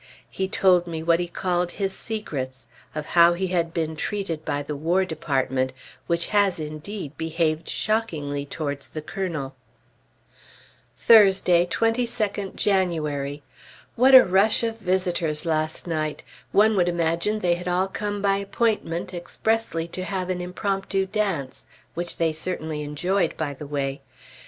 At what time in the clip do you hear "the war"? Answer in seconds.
4.63-5.05